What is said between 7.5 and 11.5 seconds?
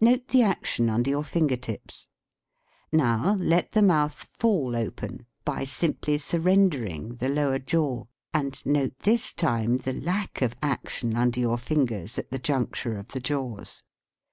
jaw, and note this time the lack of action under